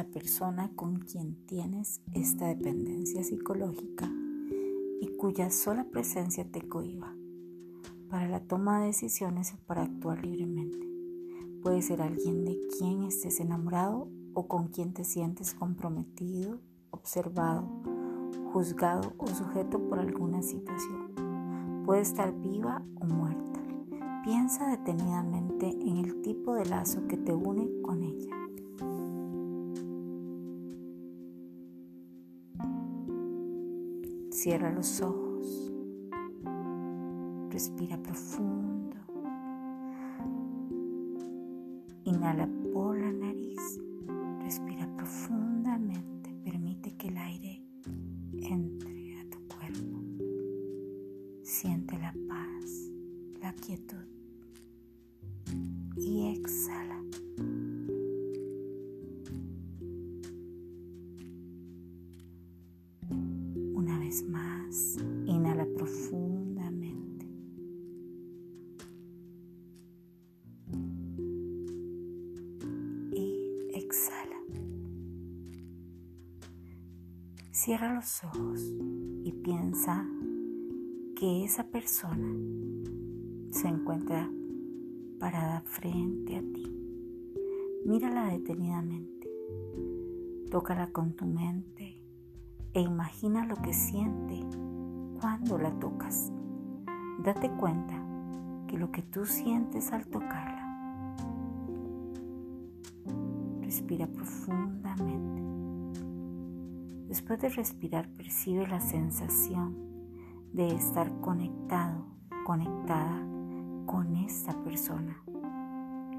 [0.00, 4.10] la persona con quien tienes esta dependencia psicológica
[4.98, 7.14] y cuya sola presencia te cohiba
[8.08, 10.88] para la toma de decisiones o para actuar libremente.
[11.62, 16.58] Puede ser alguien de quien estés enamorado o con quien te sientes comprometido,
[16.92, 17.68] observado,
[18.54, 21.82] juzgado o sujeto por alguna situación.
[21.84, 23.60] Puede estar viva o muerta.
[24.24, 28.40] Piensa detenidamente en el tipo de lazo que te une con ella.
[34.42, 35.70] Cierra los ojos.
[37.50, 38.96] Respira profundo.
[42.04, 43.78] Inhala por la nariz.
[44.42, 45.49] Respira profundamente.
[64.28, 67.26] Más, inhala profundamente.
[73.12, 74.36] Y exhala.
[77.52, 78.74] Cierra los ojos
[79.22, 80.04] y piensa
[81.14, 82.34] que esa persona
[83.50, 84.28] se encuentra
[85.20, 86.66] parada frente a ti.
[87.86, 89.30] Mírala detenidamente.
[90.50, 91.99] Tócala con tu mente
[92.72, 94.40] e imagina lo que siente
[95.20, 96.32] cuando la tocas.
[97.22, 97.94] Date cuenta
[98.66, 100.60] que lo que tú sientes al tocarla.
[103.60, 105.42] Respira profundamente.
[107.08, 109.76] Después de respirar, percibe la sensación
[110.52, 112.06] de estar conectado,
[112.46, 113.20] conectada
[113.86, 115.20] con esta persona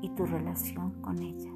[0.00, 1.52] y tu relación con ella.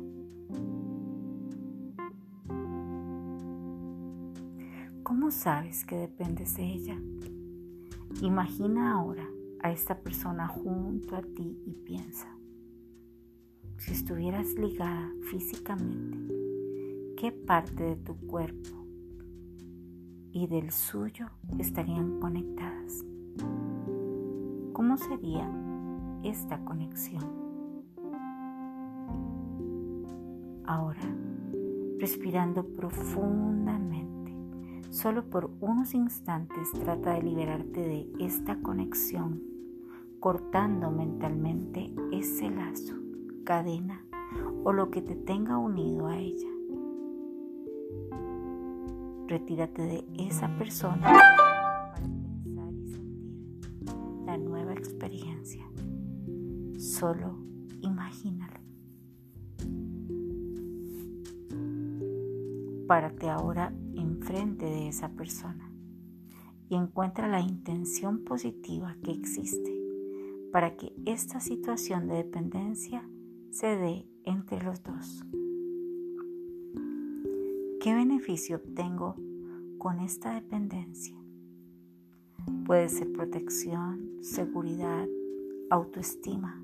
[5.02, 6.96] ¿Cómo sabes que dependes de ella?
[8.20, 9.28] Imagina ahora
[9.60, 12.28] a esta persona junto a ti y piensa,
[13.78, 16.18] si estuvieras ligada físicamente,
[17.16, 18.86] ¿qué parte de tu cuerpo
[20.30, 23.04] y del suyo estarían conectadas?
[24.72, 25.50] ¿Cómo sería
[26.22, 27.24] esta conexión?
[30.64, 31.02] Ahora,
[31.98, 34.11] respirando profundamente
[34.92, 39.42] Solo por unos instantes trata de liberarte de esta conexión,
[40.20, 42.92] cortando mentalmente ese lazo,
[43.42, 44.04] cadena
[44.64, 46.50] o lo que te tenga unido a ella.
[49.28, 55.64] Retírate de esa persona para pensar y sentir la nueva experiencia.
[56.76, 57.38] Solo
[57.80, 58.60] imagínalo.
[62.86, 63.72] Párate ahora
[64.22, 65.72] enfrente de esa persona
[66.68, 69.76] y encuentra la intención positiva que existe
[70.52, 73.04] para que esta situación de dependencia
[73.50, 75.24] se dé entre los dos.
[77.80, 79.16] ¿Qué beneficio obtengo
[79.78, 81.16] con esta dependencia?
[82.64, 85.08] Puede ser protección, seguridad,
[85.68, 86.62] autoestima.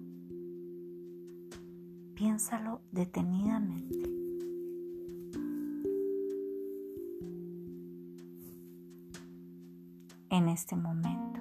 [2.15, 4.18] Piénsalo detenidamente.
[10.31, 11.41] En este momento.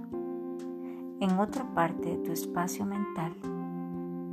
[1.20, 3.34] En otra parte de tu espacio mental,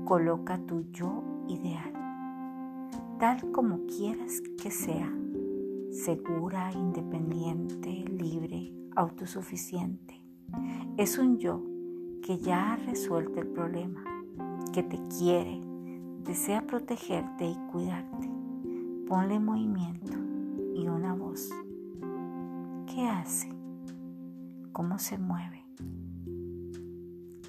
[0.04, 1.92] coloca tu yo ideal,
[3.18, 5.10] tal como quieras que sea,
[5.90, 10.20] segura, independiente, libre, autosuficiente.
[10.96, 11.62] Es un yo
[12.22, 14.04] que ya ha resuelto el problema,
[14.72, 15.60] que te quiere,
[16.24, 18.30] desea protegerte y cuidarte.
[19.08, 20.12] Ponle movimiento
[20.74, 21.50] y una voz.
[22.86, 23.63] ¿Qué hace?
[24.74, 25.64] Cómo se mueve,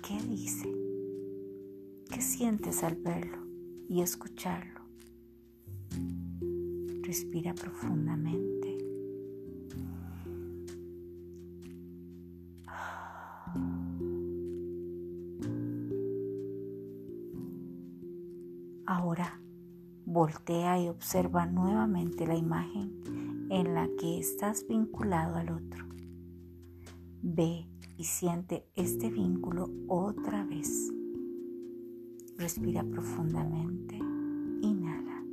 [0.07, 0.72] qué dice,
[2.07, 3.39] qué sientes al verlo
[3.89, 4.81] y escucharlo.
[7.01, 8.77] Respira profundamente.
[18.86, 19.42] Ahora
[20.06, 25.94] voltea y observa nuevamente la imagen en la que estás vinculado al otro.
[27.27, 27.68] Ve
[27.98, 30.94] y siente este vínculo otra vez.
[32.38, 33.98] Respira profundamente.
[34.62, 35.24] Inhala.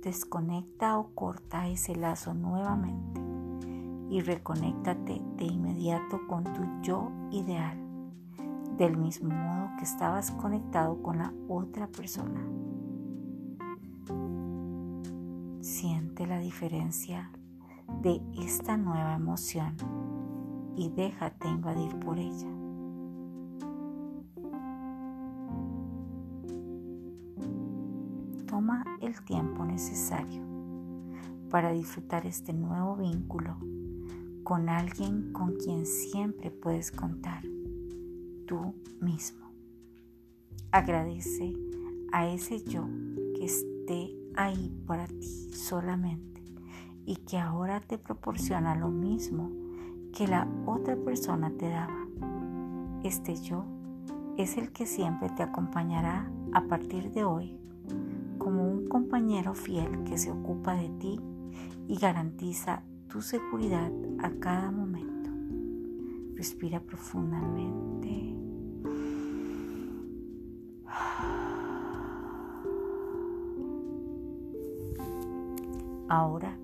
[0.00, 3.20] Desconecta o corta ese lazo nuevamente
[4.10, 7.76] y reconéctate de inmediato con tu yo ideal.
[8.78, 12.40] del mismo modo que estabas conectado con la otra persona.
[15.60, 17.30] Siente la diferencia
[18.02, 19.76] de esta nueva emoción
[20.74, 22.48] y déjate invadir por ella.
[28.46, 30.42] Toma el tiempo necesario
[31.50, 33.58] para disfrutar este nuevo vínculo
[34.42, 37.42] con alguien con quien siempre puedes contar,
[38.46, 39.50] tú mismo.
[40.72, 41.54] Agradece
[42.12, 42.88] a ese yo
[43.36, 46.42] que esté ahí para ti solamente
[47.06, 49.50] y que ahora te proporciona lo mismo
[50.14, 52.06] que la otra persona te daba.
[53.04, 53.64] Este yo
[54.36, 57.56] es el que siempre te acompañará a partir de hoy
[58.38, 61.20] como un compañero fiel que se ocupa de ti
[61.88, 63.90] y garantiza tu seguridad
[64.20, 65.30] a cada momento.
[66.36, 68.49] Respira profundamente.
[76.10, 76.58] Ahora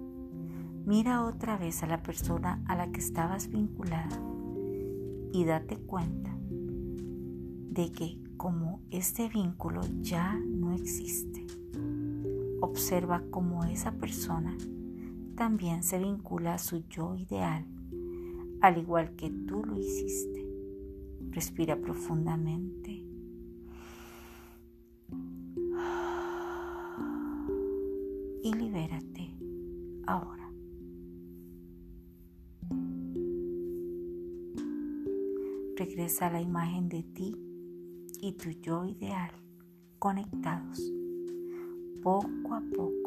[0.86, 4.20] mira otra vez a la persona a la que estabas vinculada
[5.32, 11.46] y date cuenta de que como este vínculo ya no existe,
[12.60, 14.58] observa cómo esa persona
[15.36, 17.64] también se vincula a su yo ideal,
[18.60, 20.44] al igual que tú lo hiciste.
[21.30, 23.04] Respira profundamente.
[28.42, 29.15] Y libérate
[30.06, 30.50] ahora.
[35.76, 37.36] Regresa a la imagen de ti
[38.20, 39.30] y tu yo ideal
[39.98, 40.80] conectados
[42.02, 43.06] poco a poco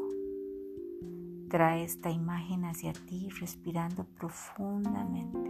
[1.50, 5.50] Trae esta imagen hacia ti respirando profundamente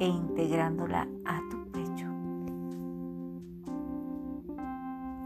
[0.00, 2.06] e integrándola a tu pecho.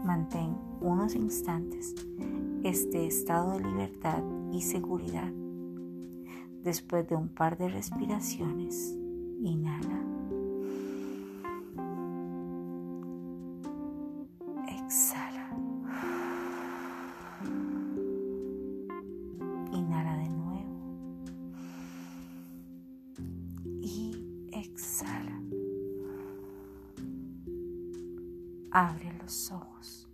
[0.05, 1.95] Mantén unos instantes
[2.63, 4.21] este estado de libertad
[4.53, 5.31] y seguridad.
[6.63, 8.95] Después de un par de respiraciones,
[9.41, 10.13] inhala.
[28.75, 30.12] Abre los ojos.